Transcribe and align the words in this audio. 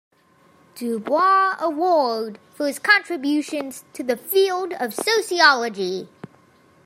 Du 0.73 0.97
Bois 0.99 1.55
Award 1.59 2.39
for 2.55 2.65
his 2.65 2.79
contributions 2.79 3.83
to 3.93 4.01
the 4.01 4.17
field 4.17 4.73
of 4.79 4.95
sociology. 4.95 6.09